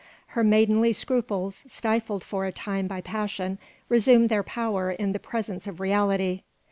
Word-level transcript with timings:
Her 0.29 0.43
maidenly 0.43 0.93
scruples, 0.93 1.63
stifled 1.67 2.23
for 2.23 2.45
a 2.47 2.51
time 2.51 2.87
by 2.87 3.01
passion, 3.01 3.59
resumed 3.87 4.29
their 4.29 4.41
power 4.41 4.89
in 4.89 5.11
the 5.11 5.19
presence 5.19 5.67
of 5.67 5.79
reality. 5.79 6.41